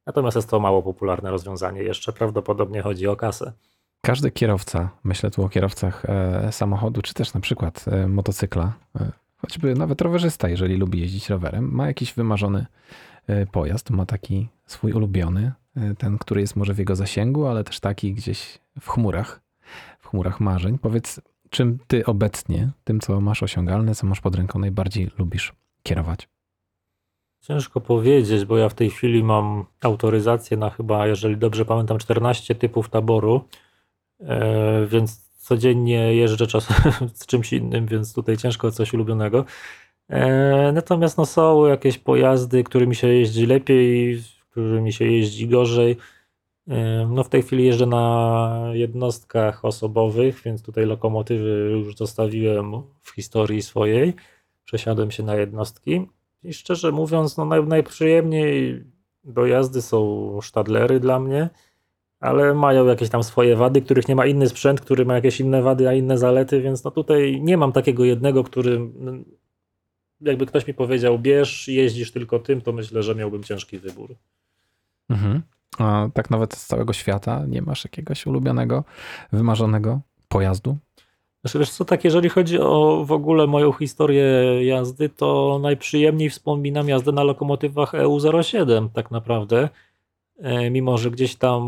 Natomiast 0.06 0.36
jest 0.36 0.50
to 0.50 0.60
mało 0.60 0.82
popularne 0.82 1.30
rozwiązanie. 1.30 1.82
Jeszcze 1.82 2.12
prawdopodobnie 2.12 2.82
chodzi 2.82 3.06
o 3.06 3.16
kasę. 3.16 3.52
Każdy 4.00 4.30
kierowca, 4.30 4.90
myślę 5.04 5.30
tu 5.30 5.44
o 5.44 5.48
kierowcach 5.48 6.04
e, 6.04 6.52
samochodu, 6.52 7.02
czy 7.02 7.14
też 7.14 7.34
na 7.34 7.40
przykład 7.40 7.84
e, 7.88 8.08
motocykla, 8.08 8.72
e, 9.00 9.12
choćby 9.36 9.74
nawet 9.74 10.00
rowerzysta, 10.00 10.48
jeżeli 10.48 10.76
lubi 10.76 11.00
jeździć 11.00 11.30
rowerem, 11.30 11.70
ma 11.72 11.86
jakiś 11.86 12.14
wymarzony 12.14 12.66
e, 13.26 13.46
pojazd, 13.46 13.90
ma 13.90 14.06
taki 14.06 14.48
swój 14.66 14.92
ulubiony, 14.92 15.52
e, 15.76 15.94
ten, 15.94 16.18
który 16.18 16.40
jest 16.40 16.56
może 16.56 16.74
w 16.74 16.78
jego 16.78 16.96
zasięgu, 16.96 17.46
ale 17.46 17.64
też 17.64 17.80
taki 17.80 18.14
gdzieś 18.14 18.58
w 18.80 18.88
chmurach, 18.88 19.40
w 19.98 20.08
chmurach 20.08 20.40
marzeń. 20.40 20.78
Powiedz, 20.78 21.20
czym 21.50 21.78
ty 21.86 22.06
obecnie, 22.06 22.70
tym 22.84 23.00
co 23.00 23.20
masz 23.20 23.42
osiągalne, 23.42 23.94
co 23.94 24.06
masz 24.06 24.20
pod 24.20 24.34
ręką, 24.34 24.58
najbardziej 24.58 25.10
lubisz 25.18 25.52
kierować? 25.82 26.28
Ciężko 27.40 27.80
powiedzieć, 27.80 28.44
bo 28.44 28.58
ja 28.58 28.68
w 28.68 28.74
tej 28.74 28.90
chwili 28.90 29.24
mam 29.24 29.64
autoryzację 29.80 30.56
na 30.56 30.70
chyba, 30.70 31.06
jeżeli 31.06 31.36
dobrze 31.36 31.64
pamiętam, 31.64 31.98
14 31.98 32.54
typów 32.54 32.88
taboru, 32.88 33.44
e, 34.20 34.86
więc 34.86 35.28
codziennie 35.38 36.14
jeżdżę 36.14 36.46
czasem 36.46 36.92
z 37.14 37.26
czymś 37.26 37.52
innym, 37.52 37.86
więc 37.86 38.14
tutaj 38.14 38.36
ciężko 38.36 38.70
coś 38.70 38.94
ulubionego. 38.94 39.44
E, 40.08 40.72
natomiast 40.72 41.18
no, 41.18 41.26
są 41.26 41.66
jakieś 41.66 41.98
pojazdy, 41.98 42.64
którymi 42.64 42.94
się 42.94 43.08
jeździ 43.08 43.46
lepiej, 43.46 44.22
którymi 44.50 44.92
się 44.92 45.04
jeździ 45.04 45.48
gorzej. 45.48 45.96
No 47.08 47.24
w 47.24 47.28
tej 47.28 47.42
chwili 47.42 47.64
jeżdżę 47.64 47.86
na 47.86 48.70
jednostkach 48.72 49.64
osobowych, 49.64 50.42
więc 50.44 50.62
tutaj 50.62 50.86
lokomotywy 50.86 51.70
już 51.72 51.96
zostawiłem 51.96 52.72
w 53.02 53.10
historii 53.10 53.62
swojej. 53.62 54.14
Przesiadłem 54.64 55.10
się 55.10 55.22
na 55.22 55.34
jednostki. 55.34 56.06
I 56.44 56.52
szczerze 56.52 56.92
mówiąc, 56.92 57.36
no 57.36 57.44
naj, 57.44 57.66
najprzyjemniej 57.66 58.84
do 59.24 59.46
jazdy 59.46 59.82
są 59.82 60.38
sztadlery 60.42 61.00
dla 61.00 61.20
mnie, 61.20 61.50
ale 62.20 62.54
mają 62.54 62.86
jakieś 62.86 63.08
tam 63.08 63.22
swoje 63.22 63.56
wady, 63.56 63.82
których 63.82 64.08
nie 64.08 64.16
ma 64.16 64.26
inny 64.26 64.48
sprzęt, 64.48 64.80
który 64.80 65.04
ma 65.04 65.14
jakieś 65.14 65.40
inne 65.40 65.62
wady, 65.62 65.88
a 65.88 65.92
inne 65.92 66.18
zalety, 66.18 66.60
więc 66.60 66.84
no 66.84 66.90
tutaj 66.90 67.40
nie 67.42 67.56
mam 67.56 67.72
takiego 67.72 68.04
jednego, 68.04 68.44
który 68.44 68.80
jakby 70.20 70.46
ktoś 70.46 70.66
mi 70.66 70.74
powiedział, 70.74 71.18
bierz, 71.18 71.68
jeździsz 71.68 72.12
tylko 72.12 72.38
tym, 72.38 72.60
to 72.60 72.72
myślę, 72.72 73.02
że 73.02 73.14
miałbym 73.14 73.44
ciężki 73.44 73.78
wybór. 73.78 74.14
Mhm. 75.08 75.42
Tak 76.14 76.30
nawet 76.30 76.54
z 76.54 76.66
całego 76.66 76.92
świata 76.92 77.44
nie 77.48 77.62
masz 77.62 77.84
jakiegoś 77.84 78.26
ulubionego, 78.26 78.84
wymarzonego 79.32 80.00
pojazdu? 80.28 80.76
Znaczy 81.40 81.58
wiesz 81.58 81.70
co, 81.70 81.84
tak 81.84 82.04
jeżeli 82.04 82.28
chodzi 82.28 82.58
o 82.58 83.04
w 83.04 83.12
ogóle 83.12 83.46
moją 83.46 83.72
historię 83.72 84.24
jazdy, 84.64 85.08
to 85.08 85.58
najprzyjemniej 85.62 86.30
wspominam 86.30 86.88
jazdę 86.88 87.12
na 87.12 87.22
lokomotywach 87.22 87.92
EU07 87.92 88.88
tak 88.88 89.10
naprawdę. 89.10 89.68
E, 90.38 90.70
Mimo, 90.70 90.98
że 90.98 91.10
gdzieś 91.10 91.36
tam 91.36 91.62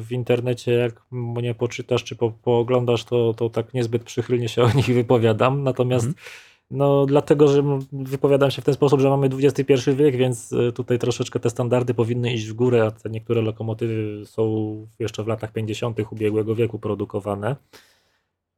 w 0.00 0.12
internecie, 0.12 0.72
jak 0.72 1.02
mnie 1.10 1.54
poczytasz 1.54 2.04
czy 2.04 2.16
po, 2.16 2.30
pooglądasz, 2.30 3.04
to, 3.04 3.34
to 3.34 3.50
tak 3.50 3.74
niezbyt 3.74 4.04
przychylnie 4.04 4.48
się 4.48 4.62
o 4.62 4.72
nich 4.72 4.86
wypowiadam. 4.86 5.62
Natomiast 5.62 6.06
Mhm. 6.06 6.24
No 6.70 7.06
dlatego, 7.06 7.48
że 7.48 7.62
wypowiadam 7.92 8.50
się 8.50 8.62
w 8.62 8.64
ten 8.64 8.74
sposób, 8.74 9.00
że 9.00 9.10
mamy 9.10 9.26
XXI 9.26 9.90
wiek, 9.94 10.16
więc 10.16 10.52
e, 10.52 10.72
tutaj 10.72 10.98
troszeczkę 10.98 11.40
te 11.40 11.50
standardy 11.50 11.94
powinny 11.94 12.32
iść 12.32 12.46
w 12.46 12.52
górę, 12.52 12.86
a 12.86 12.90
te 12.90 13.10
niektóre 13.10 13.42
lokomotywy 13.42 14.26
są 14.26 14.86
jeszcze 14.98 15.24
w 15.24 15.26
latach 15.26 15.52
50. 15.52 15.98
ubiegłego 16.12 16.54
wieku 16.54 16.78
produkowane. 16.78 17.56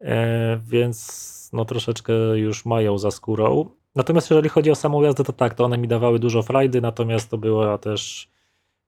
E, 0.01 0.61
więc 0.67 1.51
no 1.53 1.65
troszeczkę 1.65 2.13
już 2.39 2.65
mają 2.65 2.99
za 2.99 3.11
skórą. 3.11 3.71
Natomiast 3.95 4.31
jeżeli 4.31 4.49
chodzi 4.49 4.71
o 4.71 4.75
samą 4.75 5.03
jazdę, 5.03 5.25
to 5.25 5.33
tak, 5.33 5.55
to 5.55 5.65
one 5.65 5.79
mi 5.79 5.89
dawały 5.89 6.19
dużo 6.19 6.43
frajdy, 6.43 6.81
natomiast 6.81 7.31
to 7.31 7.39
była 7.39 7.79
też 7.79 8.29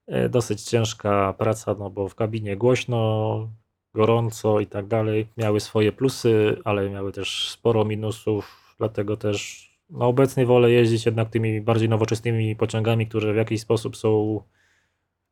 e, 0.07 0.29
dosyć 0.29 0.63
ciężka 0.63 1.35
praca, 1.39 1.75
no 1.79 1.91
bo 1.91 2.09
w 2.09 2.15
kabinie 2.15 2.57
głośno, 2.57 3.49
gorąco 3.95 4.61
i 4.61 4.67
tak 4.67 4.87
dalej. 4.87 5.27
Miały 5.37 5.61
swoje 5.61 5.93
plusy, 5.93 6.57
ale 6.65 6.91
miały 6.91 7.13
też 7.13 7.49
sporo 7.51 7.85
minusów, 7.85 8.60
dlatego 8.81 9.17
też 9.17 9.71
no 9.91 10.07
obecnie 10.07 10.47
wolę 10.47 10.71
jeździć 10.71 11.07
jednak 11.07 11.31
tymi 11.31 11.61
bardziej 11.61 11.89
nowoczesnymi 11.89 12.57
pociągami, 12.57 13.07
które 13.07 13.33
w 13.33 13.37
jakiś 13.37 13.61
sposób 13.61 13.97
są 13.97 14.41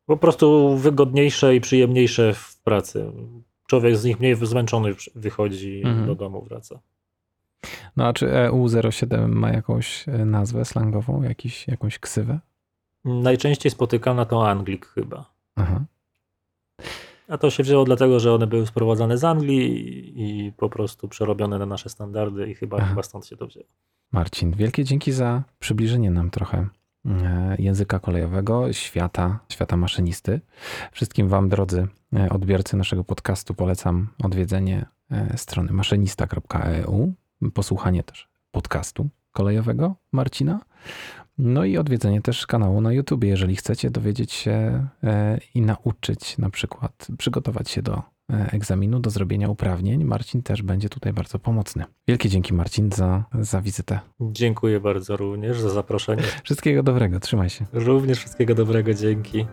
po 0.07 0.17
prostu 0.17 0.77
wygodniejsze 0.77 1.57
i 1.57 1.61
przyjemniejsze 1.61 2.35
w 2.35 2.57
pracy. 2.65 3.13
Człowiek 3.67 3.97
z 3.97 4.05
nich 4.05 4.21
mniej 4.21 4.35
zmęczony 4.37 4.95
wychodzi 5.15 5.83
Mhm. 5.85 6.07
do 6.07 6.15
domu, 6.15 6.43
wraca. 6.43 6.81
No 7.97 8.07
a 8.07 8.13
czy 8.13 8.27
EU07 8.27 9.29
ma 9.29 9.51
jakąś 9.51 10.09
e, 10.09 10.25
nazwę 10.25 10.65
slangową, 10.65 11.23
jakiś, 11.23 11.69
jakąś 11.69 11.99
ksywę? 11.99 12.39
Najczęściej 13.05 13.73
spotykana 13.73 14.25
to 14.25 14.49
Anglik 14.51 14.87
chyba. 14.87 15.31
Aha. 15.57 15.85
A 17.29 17.39
to 17.39 17.51
się 17.51 17.63
wzięło 17.63 17.85
dlatego, 17.85 18.21
że 18.21 18.35
one 18.35 18.47
były 18.47 18.67
sprowadzane 18.67 19.19
z 19.19 19.25
Anglii 19.25 20.13
i 20.17 20.53
po 20.53 20.69
prostu 20.71 21.09
przerobione 21.09 21.59
na 21.59 21.67
nasze 21.67 21.89
standardy 21.89 22.51
i 22.51 22.55
chyba, 22.55 22.77
Aha. 22.77 22.87
chyba 22.87 23.03
stąd 23.03 23.27
się 23.27 23.37
to 23.37 23.47
wzięło. 23.47 23.67
Marcin, 24.13 24.53
wielkie 24.53 24.85
dzięki 24.85 25.13
za 25.13 25.43
przybliżenie 25.59 26.11
nam 26.11 26.31
trochę 26.31 26.69
e, 27.07 27.57
języka 27.59 27.99
kolejowego, 27.99 28.73
świata, 28.73 29.39
świata 29.49 29.77
maszynisty. 29.77 30.41
Wszystkim 30.93 31.29
Wam, 31.29 31.49
drodzy 31.49 31.89
e, 32.17 32.29
odbiorcy 32.31 32.77
naszego 32.77 33.05
podcastu, 33.05 33.55
polecam 33.55 34.09
odwiedzenie 34.25 34.87
e, 35.11 35.39
strony 35.39 35.73
maszynista.eu, 35.73 37.13
posłuchanie 37.55 38.03
też 38.03 38.29
podcastu 38.51 39.09
kolejowego 39.33 39.95
Marcina, 40.13 40.61
no 41.39 41.65
i 41.65 41.79
odwiedzenie 41.79 42.23
też 42.23 42.47
kanału 42.47 42.81
na 42.81 42.93
YouTube, 42.93 43.25
jeżeli 43.25 43.57
chcecie 43.57 43.91
dowiedzieć 43.91 44.33
się 44.33 44.87
e, 45.05 45.39
i 45.55 45.63
nauczyć 45.63 46.39
na 46.39 46.51
przykład 46.51 47.07
przygotować 47.19 47.71
się 47.71 47.83
do 47.83 48.03
e, 48.33 48.51
egzaminu, 48.53 49.01
do 49.01 49.11
zrobienia 49.11 49.49
uprawnień. 49.49 50.05
Marcin 50.05 50.43
też 50.43 50.63
będzie 50.63 50.89
tutaj 50.89 51.13
bardzo 51.13 51.39
pomocny. 51.39 51.85
Wielkie 52.09 52.29
dzięki 52.29 52.55
Marcin 52.55 52.91
za, 52.93 53.25
za 53.41 53.61
wizytę. 53.61 54.01
Dziękuję 54.21 54.81
bardzo 54.81 55.17
również 55.17 55.61
za 55.61 55.71
zaproszenie. 55.71 56.23
Wszystkiego 56.45 56.83
dobrego, 56.83 57.21
trzymaj 57.21 57.51
się. 57.51 57.67
Również 57.73 58.19
wszystkiego 58.19 58.55
dobrego, 58.55 58.95
dzięki. 58.95 59.47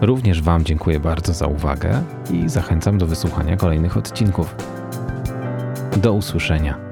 Również 0.00 0.42
Wam 0.42 0.64
dziękuję 0.64 1.00
bardzo 1.00 1.32
za 1.32 1.46
uwagę 1.46 2.02
i 2.32 2.48
zachęcam 2.48 2.98
do 2.98 3.06
wysłuchania 3.06 3.56
kolejnych 3.56 3.96
odcinków. 3.96 4.54
Do 5.96 6.12
usłyszenia. 6.12 6.91